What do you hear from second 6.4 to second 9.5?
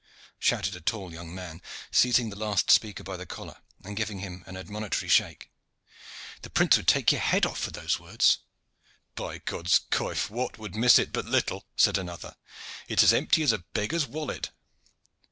"The prince would take your head off for those words." "By